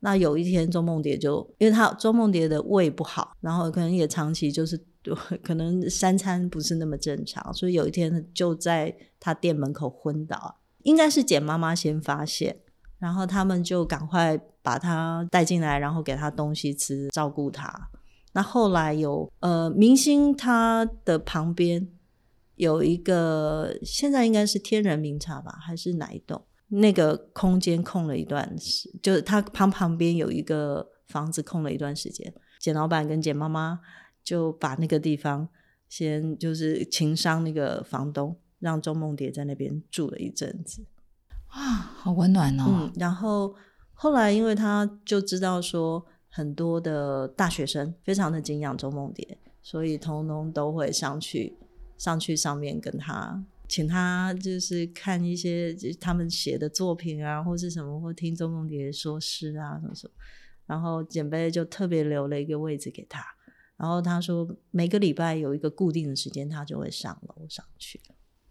[0.00, 4.76] 那有一天，周梦蝶就因为他周梦蝶的胃不好，然后可能也长期就是
[5.44, 10.56] 可能三餐不是那么正常，所以有一天就在他店门口昏倒。
[10.82, 12.60] 应该是简妈妈先发现，
[12.98, 17.90] 然后他们就赶快把他带进来，然后给他东西吃，照顾他。
[18.32, 21.88] 那后来有呃，明星他的旁边
[22.54, 26.44] 有一个，现在应该是天人名茶吧，还是哪一栋？
[26.68, 32.32] 那个空间空了一段时，就是他旁旁边有一个房子空了一段时间。
[32.60, 33.80] 简老板跟简妈妈
[34.22, 35.48] 就把那个地方
[35.88, 40.86] 先就是情商那个房东，让周梦蝶在那边住了一阵子。
[41.52, 42.64] 哇，好温暖哦！
[42.68, 43.52] 嗯，然后
[43.92, 51.56] 后来因为他就知道说很多的大学生非常的敬仰周梦蝶，所以通通都会上去
[51.98, 60.14] 上去上面跟他，请他就是看一些他们写的作品啊，或是什么，或听周梦蝶说诗啊什么什么。
[60.66, 63.20] 然后简贝就特别留了一个位置给他，
[63.76, 68.00] 然后他说每个礼拜有一个固定的时间，他就会上楼上去。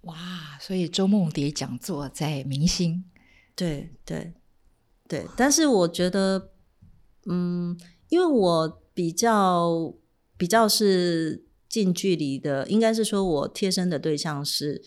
[0.10, 3.04] 哇，所以周梦蝶讲座在明星，
[3.56, 4.34] 对对
[5.08, 6.52] 对，但是我觉得，
[7.26, 9.94] 嗯，因为我比较
[10.38, 14.84] 比较是近距离的，应该是说我贴身的对象是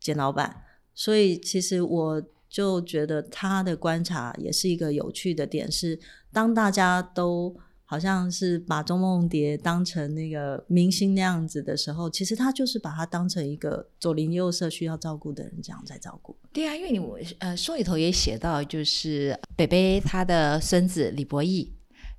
[0.00, 0.62] 简老板，
[0.94, 5.98] 所以其实我就觉得他的观察也是一个有趣的点是，
[6.32, 16.36] 当大家都好像是把钟梦蝶当成那个明星那样子的时候，其实他就是把他当成一个左邻右舍需要照顾的人这样在照顾。
[16.52, 21.72] 对啊，因为你我呃书里头也写到，就是北北他的孙子李博义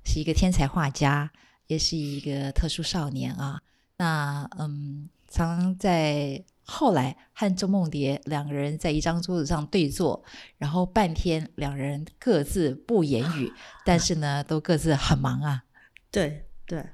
[0.04, 1.30] 是一个天才画家，
[1.66, 3.60] 也是一个特殊少年啊。
[3.98, 10.22] 那嗯，常在后来和周梦蝶两个人在一张桌子上对坐，
[10.58, 13.52] 然后半天两人各自不言语，
[13.86, 15.62] 但是呢，都各自很忙啊。
[16.10, 16.84] 对对，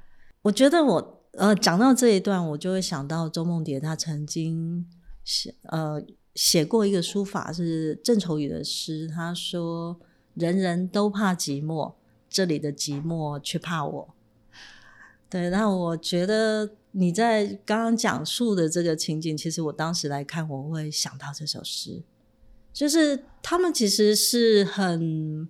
[0.42, 4.86] 我觉得我呃讲到这一段，我就会想到周梦蝶，她曾经
[5.24, 6.02] 写呃
[6.34, 9.98] 写过一个书法是郑愁予的诗，他说
[10.34, 11.94] ：“人人都怕寂寞，
[12.28, 14.14] 这里的寂寞却怕我。”
[15.30, 22.02] 对，那我觉得你在刚刚讲述的这个情景，其实我当时来看，我会想到这首诗，
[22.72, 25.48] 就是他们其实是很。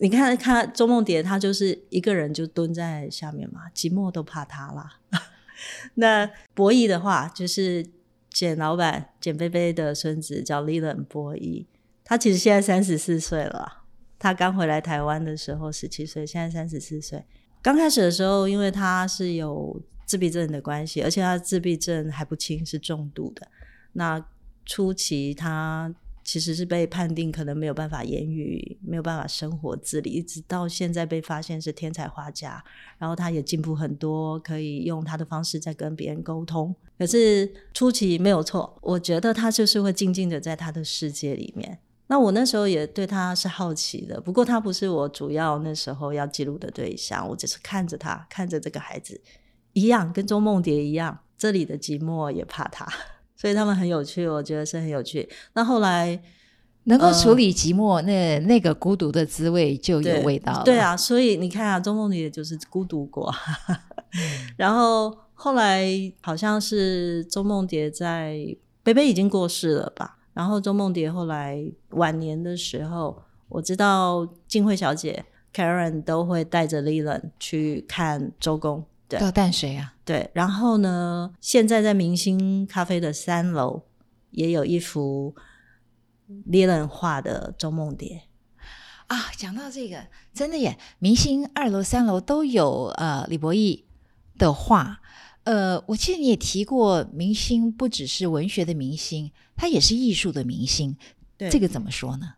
[0.00, 5.00] 你看，看周梦蝶，她就是一个人就蹲在下面嘛，寂寞都怕她啦。
[5.94, 7.84] 那博弈的话，就是
[8.30, 11.66] 简老板简菲菲的孙子叫 Leland 博弈，
[12.04, 13.82] 他其实现在三十四岁了。
[14.20, 17.24] 他刚回来台湾的时候十七岁，现在三十四岁。
[17.60, 23.46] 刚开始的时候，因为他是有自闭症的关系，而且他自闭症还不轻，是重度的。
[23.92, 24.24] 那
[24.64, 25.94] 初期他
[26.24, 32.62] 其实是被判定可能没有办法言语，没有办法生活自理，一直到现在被发现是天才画家，
[32.98, 36.74] 然后他也进步很多，可以用他的方式在跟别人沟通。
[36.98, 41.78] 可是初期没有错，我觉得他就是会静静的在他的世界里面。
[42.10, 49.20] 那我那时候也对他是好奇的，不过他不是我主要那时候要记录的对象，我只是看着他，看着这个孩子，
[49.78, 52.86] 一样跟周梦蝶一样，这里的寂寞也怕他，
[53.36, 55.28] 所以他们很有趣，我觉得是很有趣。
[55.52, 56.20] 那后来
[56.84, 60.64] 能够处理寂寞，那那个孤独的滋味就有味道了。
[60.64, 63.32] 对啊，所以你看啊，周梦蝶就是孤独过，
[64.56, 65.86] 然后后来
[66.20, 68.38] 好像是周梦蝶在
[68.82, 70.16] 北北已经过世了吧。
[70.32, 80.30] 然后周梦蝶后来晚年的时候，我知道静慧小姐 Karen 都会带着 Leland 去看周公，对，到淡水啊，对。
[80.34, 83.82] 然后呢，现在在明星咖啡的三楼
[84.30, 85.34] 也有一幅
[86.48, 88.22] Leland 画的周梦蝶
[89.06, 89.30] 啊。
[89.36, 93.86] 讲到这个，真的耶，明星二楼、三楼都有呃李博义
[94.36, 95.00] 的画。
[95.44, 100.94] 呃，我记得你也提过，明星不只是文学的明星，他也是艺术的明星。
[101.38, 102.34] 对，这个怎么说呢？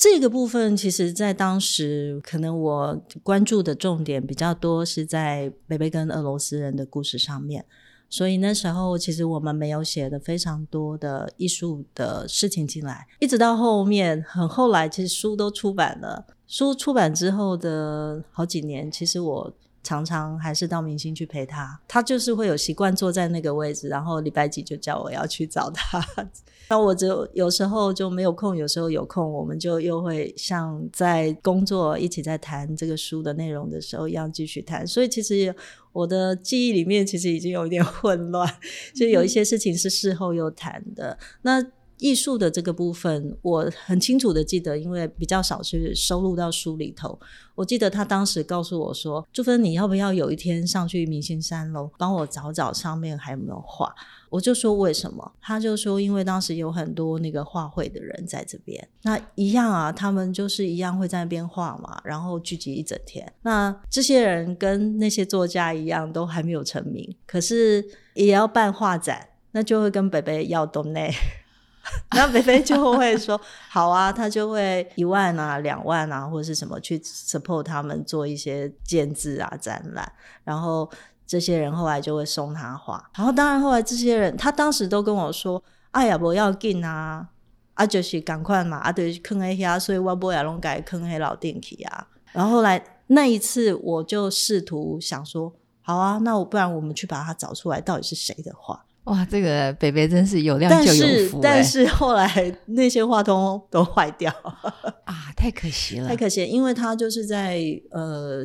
[0.00, 7.64] 这个部分其实，在当时可能我关注的重点比较多是在北北跟俄罗斯人的故事上面，
[8.08, 19.52] 所以那时候其实我们没有写的非常多的艺术的事情进来，一直到后面很后来，其实书都出版了，书出版之后的好几年，其实我。
[19.82, 26.00] 常常还是到明星去陪他，他就是会有习惯坐在那个位置，然后礼拜几就叫我要去找他。
[26.70, 34.86] 那我就有时候就没有空，有时候有空，我们就又会像在工作一起在谈这个书的内容的时候一样继续谈。
[34.86, 35.54] 所以其实
[35.92, 38.48] 我的记忆里面其实已经有一点混乱，
[38.94, 41.18] 就有一些事情是事后又谈的。
[41.42, 41.62] 那。
[42.02, 47.16] 艺术的这个部分，我很清楚的记得，因为比较少去收录到书里头。
[47.54, 53.94] 我记得他当时告诉我说：“朱芬，你要不要有一天上去明星三楼，帮我找找上面还有没有画？”
[54.30, 63.32] 我就说：“为什么？”他就说：“因为当时有很多那个画会的人在这边，那一样啊，他们就是一样会在那边画嘛，然后聚集一整天。
[63.42, 67.84] 那这些人跟那些作家一样，都还没有成名，可是
[68.14, 71.41] 也要办画展，那就会跟北北要东内。”然
[72.20, 80.10] 后菲菲就会说 好啊，他就会一万啊、两万啊，或者是什么去 support 他们做一些建制啊、展览。
[80.44, 80.88] 然后
[81.26, 83.10] 这些人后来就会送他画。
[83.16, 87.26] 然后当然后来这些人，他当时都跟我说：“哎呀，不要紧啊，
[87.74, 104.32] 啊就是赶快嘛，啊对坑黑下，所以我不要弄改坑黑老电梯啊。”然后后来那一次，我就试图想说：“好啊，那我不然我们去把它找出来，到底是谁的画。”哇，这个北北真是有量就有福但是后来那些话筒都坏掉
[105.04, 107.60] 啊，太可惜了，太可惜，因为他就是在
[107.90, 108.42] 呃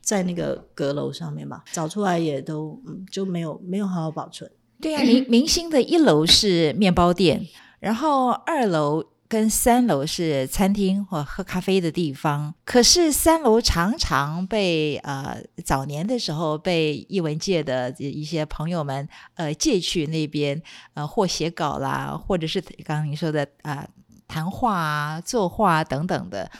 [0.00, 2.80] 在那个阁楼上面嘛，找出来也都
[3.10, 4.50] 就没有没有好好保存。
[4.80, 7.44] 对啊，明明星的一楼是面包店，
[7.80, 9.04] 然后二楼。
[9.28, 20.60] 跟三楼是餐厅或喝咖啡的地方，可是三楼常常被呃早年的时候被艺文界的一些朋友们呃借去那边
[20.94, 23.86] 呃或写稿啦，或者是刚刚你说的啊
[24.26, 26.50] 谈话啊作画等等的，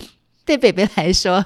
[0.45, 1.43] 对北北来说。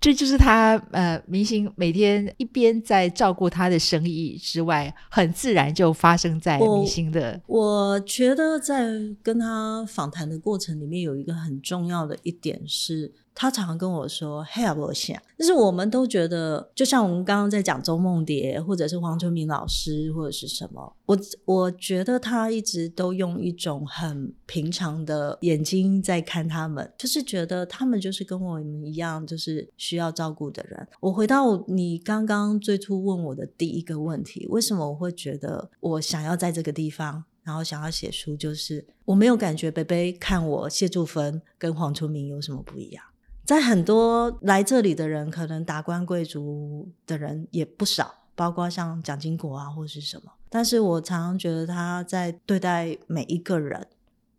[0.00, 7.38] 这就是他呃，明星每天一边在照顾他的生意之外，很自然就发生在明星的。
[7.46, 8.90] 我觉得在
[9.22, 13.12] 跟他访谈的过程里面，有一个很重要的一点是。
[13.40, 30.86] 他常常跟我说：“嘿，我想，就是我们都觉得，就像我们刚刚在讲周梦蝶，或者是黄春明老师，或者是什么，我我觉得他一直都用一种很平常的眼睛在看他们，就是觉得他们就是跟我们一样，就是需要照顾的人。
[31.00, 43.02] 我回到你刚刚最初问我的第一个问题，为什么我会觉得我想要在这个地方，然后想要写书，就是我没有感觉北北看我谢祝芬跟黄春明有什么不一样。”
[43.50, 50.30] 在很多来这里的人，可能达官贵族的人也不少，包括像蒋经国啊，或是什么。
[50.48, 53.88] 但是我常常觉得他在对待每一个人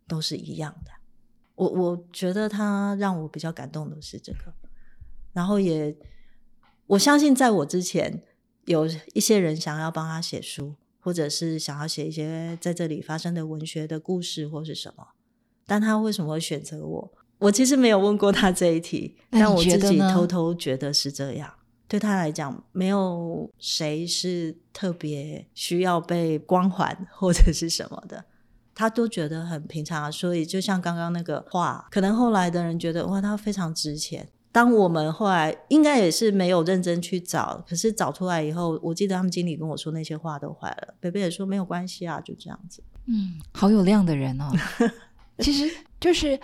[0.08, 0.92] 都是一样的。
[1.56, 4.54] 我我觉得他让我比较感动的是这个，
[5.34, 5.94] 然后也
[6.86, 8.22] 我相信在我之前
[8.64, 15.08] 有一些人想要帮他写书，或者是想要写一些在这里发生的文学的故事或是什么，
[15.66, 17.12] 但他为什么会选择我？
[17.42, 21.52] 我其实没有问过他这一题，但我自己偷偷觉得是这样。
[21.88, 28.24] 对他来讲，没有谁是特别需要被光环或者是什么的。
[28.74, 30.10] 他都觉得很平常。
[30.10, 34.26] 所以就像刚刚那个话，可能后来的人觉得哇，他非常值钱。
[34.50, 42.82] 当我们后来应该也是没有认真去找，可是找出来以后，我记得他们经理跟我说那些话都坏了，北北也说没有关系啊，就这样子。
[43.06, 44.50] 嗯，好有量的人哦，
[45.40, 46.38] 其实就是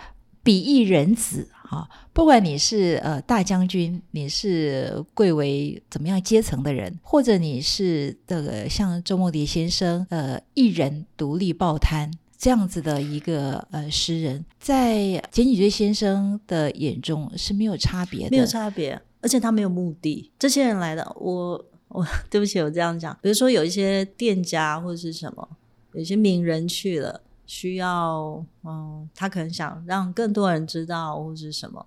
[0.49, 1.87] 比翼人子哈。
[2.11, 12.11] 不管你是呃大将军，你是贵为怎么样阶层的人，或者你是这个像周梦蝶先生呃一人独立报摊。
[12.35, 20.31] 这样子的一个呃诗人，在简景追先生的眼中是没有差别的，没有差别，而且他没有目的。
[20.39, 25.47] 这些人来的，我我 对不起，我这样讲，比如说有一些店家或者是什么，
[25.93, 31.83] 有些名人去了，需要嗯，他可能想让更多人知道或者是什么，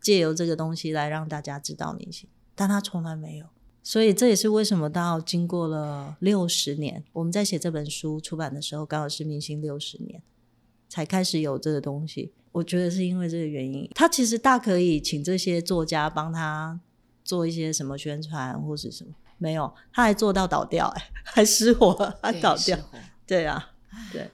[0.00, 3.44] 借由这个东西来让大家知道明星，但他从来没有。
[3.82, 10.22] 所以这也是为什么到经过了六十年，我们在写这本书出版的时候，刚好是明星六十年，
[10.88, 12.32] 才开始有这个东西。
[12.52, 16.80] 我觉得是因为这个原因，他其实大可以请这些作家帮他
[17.22, 21.92] 做一些什么宣传或是什么，没有，他还做到倒掉，哎，还失火，
[22.22, 22.78] 还倒掉，
[23.26, 23.72] 对啊，
[24.10, 24.30] 对，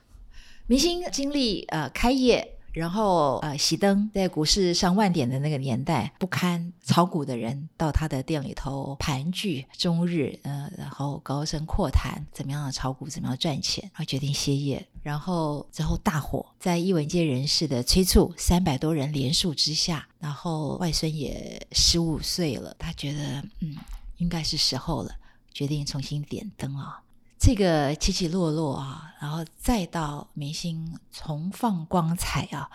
[0.71, 2.55] 明星经历呃开业。
[2.71, 14.87] 然后，呃，熄灯，在股市上万点的那个年代，不堪炒股的人到他的店里头盘踞终日，呃，然后高声阔谈怎么样的炒股，怎么样赚钱，然后决定歇业。
[15.03, 23.75] 然后之后大火，在艺文界人士的催促，三百多人连署之下，然后外孙也十五岁了，他觉得，嗯，
[24.15, 25.13] 应该是时候了，
[25.53, 27.00] 决定重新点灯啊。
[27.43, 32.69] 这个起起落落啊，然后再到明星重放光彩啊，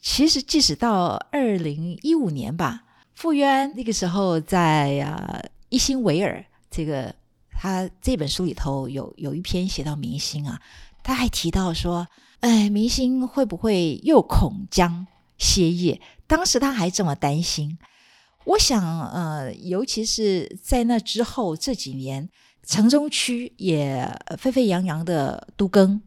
[0.00, 2.84] 其实即使到二零一五年吧，
[3.14, 5.38] 傅渊那个时候在啊
[5.68, 7.14] 一心维尔这个
[7.50, 10.58] 他这本书里头有有一篇写到明星啊，
[11.02, 12.08] 他还提到说，
[12.40, 16.00] 哎，明星会不会又恐将歇业？
[16.26, 17.78] 当时他还这么担心。
[18.46, 22.30] 我想，呃，尤其是在那之后这几年。
[22.66, 24.08] 城中区也
[24.38, 26.00] 沸沸扬扬的都更，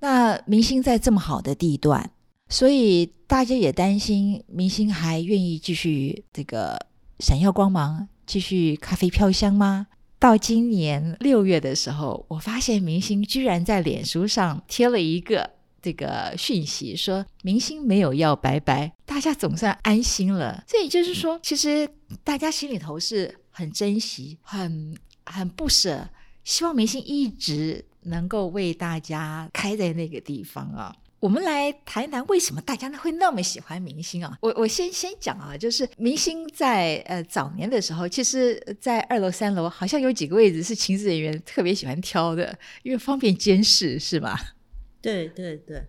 [0.00, 2.10] 那明星在这么好的地段，
[2.48, 6.78] 所以大家也担心明星还愿意继续这个
[7.18, 9.88] 闪耀光芒，继续咖啡飘香吗？
[10.18, 15.50] 到今年六月的时候，我发现明星居然在脸书上贴了一个
[15.82, 20.64] 这个讯息，说明星没有要拜拜，大家总算安心了。
[20.66, 21.88] 这也就是说，其实
[22.24, 24.96] 大家心里头是很珍惜，很。
[25.30, 26.08] 很不舍，
[26.44, 30.94] 希望明星一直能够为大家开在那个地方啊。
[31.20, 34.38] 我们来谈一谈为什么大家会那么喜欢明星啊？
[34.40, 44.54] 我我先先讲啊，就是明星在呃早年的时候，其实，在二楼三楼好像有几个位置是情治人员特别喜欢挑的，因为方便监视，是吧？
[45.02, 45.86] 对对对，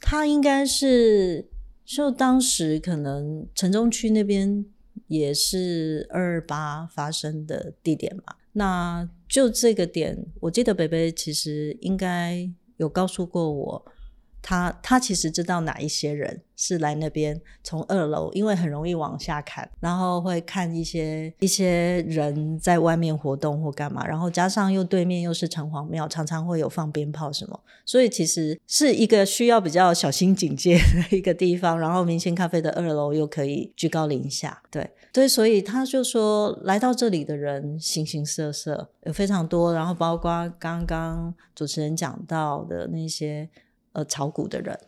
[0.00, 1.48] 他应该是
[1.84, 4.64] 就当时可能城中区那边
[5.06, 8.34] 也是二二八发生的地点嘛。
[8.54, 13.86] 那就这个点，我记得北北其实应该有告诉过我。
[14.46, 31.80] 他他其实知道哪一些人是来那边从二楼，因为很容易往下看，然后会看一些一些人在外面活动或干嘛，然后加上又对面又是城隍庙，常常会有放鞭炮什么，所以其实是一个需要比较小心警戒的一个地方。
[31.80, 43.48] 然后明星咖啡的二楼又可以居高临下，对对，所以他就说来到这里的人形形色色，有非常多，然后包括刚刚主持人讲到的那些。
[43.94, 44.78] 呃，炒股的人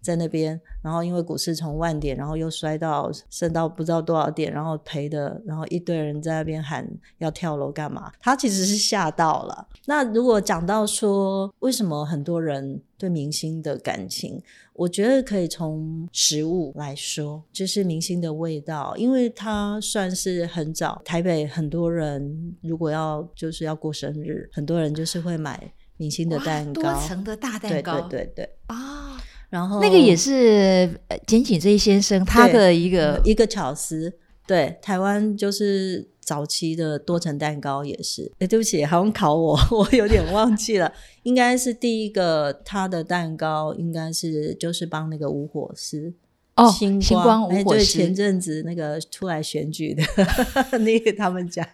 [0.00, 6.86] 在那边，然后因为股市从万点，然后又摔到升到不知道多少点，然后赔的，然后一堆人在那边喊
[7.18, 8.12] 要跳楼干嘛？
[8.20, 9.66] 他其实是吓到了。
[9.86, 14.42] 那如果讲到说为什么很多人对明星的感情，
[14.74, 25.72] 我觉得可以从食物来说，就是明星的味道，因为它算是很早台北很多人如果要就是要过生日，很多人就是会买。
[25.96, 29.16] 明星的蛋糕，多层的大蛋糕，对对对对啊！
[29.50, 34.12] 然后那个也是简井这一先生他的一个一个巧思。
[34.46, 38.30] 对，台湾就是早期的多层蛋糕也是。
[38.40, 40.92] 哎，对不起，好像考我， 我有点忘记了。
[41.22, 46.12] 应该是第一个他的蛋糕，应该是就是帮那个吴火师
[46.56, 50.02] 哦，星光无火师前阵子那个出来选举的
[50.80, 51.66] 那个他们家，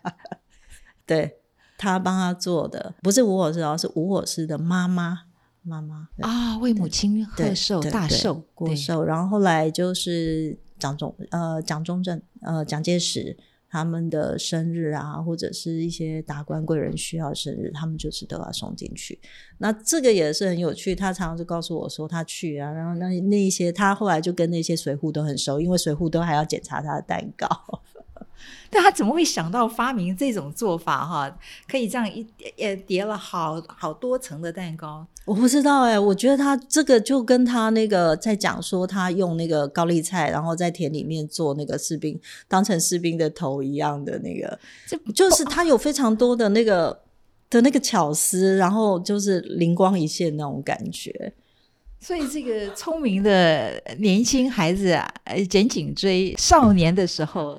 [1.05, 1.40] 对。
[1.81, 5.21] 他帮他做的不是吴火师哦，是吴火师的妈妈
[5.63, 13.35] 妈妈啊，为母亲贺寿大寿过寿，然后后来就是蒋中呃蒋中正呃蒋介石
[13.71, 19.19] 他们的生日啊，或者是一些达官贵人需要生日，他们就是都要送进去。
[19.59, 27.49] 那这个也是很有趣，他常常就告诉我说他去啊，然后那那一些他后来就跟那些随扈都很熟，因为随扈都还要检查他的蛋糕。
[28.71, 31.05] 但他怎么会想到发明这种做法？
[31.05, 31.39] 哈，
[31.69, 32.27] 可以这样一
[32.59, 35.07] 呃叠了好好多层的蛋糕。
[35.25, 42.19] 我不知道哎，我觉得他这个就跟他那个在讲说他用那个高丽菜，然后在田里面做那个士兵
[42.49, 47.01] 当成士兵的头一样的那个，就就是他有非常多的那个
[47.49, 51.33] 的那个巧思，然后就是灵光一现那种感觉。
[52.01, 55.13] 所以这个聪明的年轻孩子啊，
[55.49, 57.59] 剪颈椎少年的时候。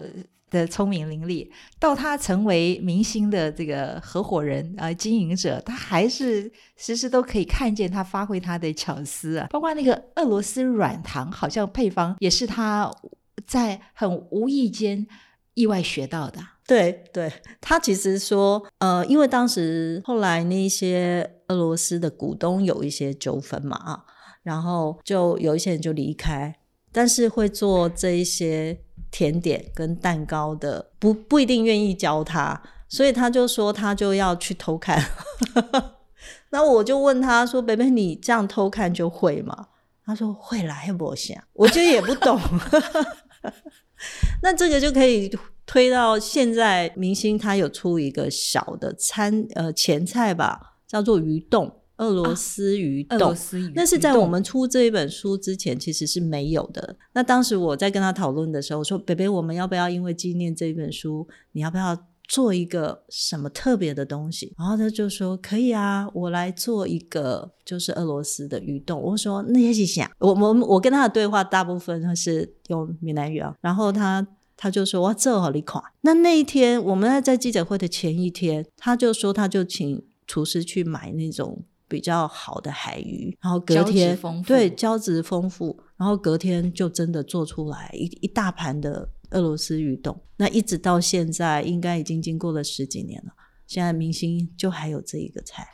[0.51, 1.49] 的聪明伶俐，
[1.79, 12.91] 到他成为明星的这个合伙人啊，经营者，他还是时时都可以看见他发挥他的巧思啊，包括那个俄罗斯软糖，好像配方也是他
[13.47, 15.07] 在很无意间
[15.53, 16.39] 意外学到的。
[16.67, 17.31] 对，对
[17.61, 24.03] 他其实说，呃，因为当时后来那些俄罗斯的股东有一些纠纷嘛啊，
[24.43, 26.57] 然后就有一些人就离开，
[26.91, 28.81] 但是会做这一些。
[29.12, 35.03] 甜点跟蛋糕的不不一定愿意教他，所以他就说他就要去偷看。
[36.49, 39.68] 那我就问他说：“北北，你这样偷看就会吗？”
[40.05, 42.39] 他说：“会啦，不想。”我就也不懂。
[44.41, 45.32] 那这个就可以
[45.66, 51.80] 推到现在，明星他有出一个小的餐呃前菜吧，叫做鱼冻。
[52.01, 53.35] 俄罗斯鱼冻，
[53.75, 56.97] 那是在我们出这一本书之前其实是没有的。
[57.13, 61.95] 那当时我在跟他讨论的时候，我说：“北北，我们要不要因为纪念这一本书，你要不要
[62.27, 74.25] 做一个什么特别的东西？”然后他就说：“可以啊，我来做一个，就是俄罗斯的鱼冻。”我说：“那也是想我我我跟他的对话大部分是用闽南语啊。”然后他
[74.57, 81.63] 他就说：“哇，这好利款。”那那一天我们在在记者会的前一天，他就说他就请厨师去买那种。
[81.91, 84.17] 比较好的海鱼，然后隔天
[84.47, 90.17] 对胶质丰富，然后隔天就真的做出来一一大盘的俄罗斯鱼冻。
[90.37, 93.33] 那一直到现在，应该已经经过了十几年了。
[93.67, 95.67] 现在明星就还有这一个菜。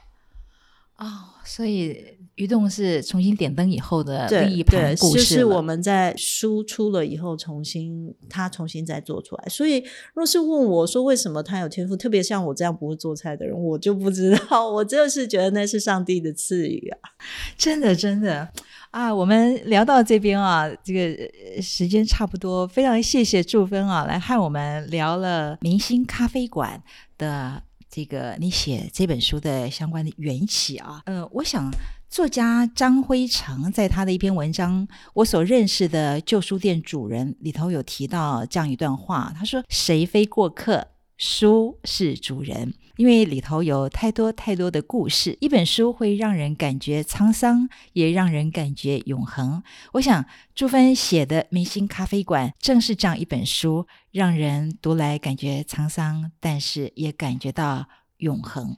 [0.98, 1.06] 哦，
[1.46, 9.46] 所以鱼洞是重新点灯以后的另一盘故事就是我们在输出了以后，重新他重新再做出来。
[9.50, 9.84] 所以，
[10.14, 14.70] 若是问我说为什么他有天赋，特别像我这样不会做菜的人，我就不知道。
[14.70, 17.10] 我真的是觉得那是上帝的赐予啊！
[17.58, 18.48] 真的，真的
[18.92, 19.14] 啊！
[19.14, 26.84] 我们聊到这边啊，这个时间差不多，非常谢谢祝芬啊，来和我们聊了明星咖啡馆
[27.18, 27.64] 的。
[27.90, 31.72] 这个你写这本书的相关的缘起啊，呃，我想
[32.10, 40.88] 作家张辉成在他的一篇文章《我所认识的旧书店主人》里头有提到这样一段话，他说：“谁非过客？”
[41.18, 45.36] 书是主人，因为里头有太多太多的故事。
[45.42, 49.64] 一本书会让人感觉沧桑，也让人感觉永恒。
[49.94, 57.88] 我想朱芬写的《明星咖啡馆》正是这样一本书，让人读来感觉沧桑，但是也感觉到
[58.18, 58.78] 永恒。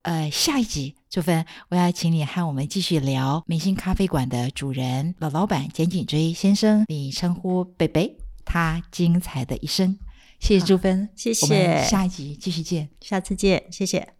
[0.00, 9.96] 呃，下一集朱芬，我要请你和我们继续聊《明星咖啡馆》的主人老老板简景追先生，你称呼贝贝，他精彩的一生。
[10.40, 11.82] 谢谢朱芬，谢谢。
[11.84, 14.14] 下一集继续见，下次见，谢谢。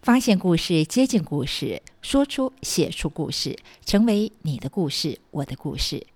[0.00, 6.06] 发现故事，接近故事，说出写出故事，成为你的故事，我的故事。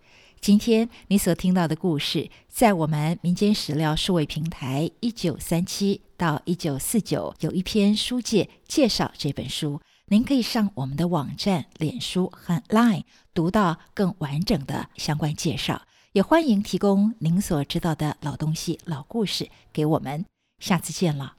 [0.40, 9.80] 今天你所听到的故事，在我们民间史料数位平台一九三七到一九四九有一篇书介介绍这本书，
[10.12, 15.80] 您可以上我们的网站、脸书和 Line 读到更完整的相关介绍。
[16.12, 20.26] 也欢迎提供您所知道的老东西、老故事给我们。
[20.58, 21.36] 下次见了。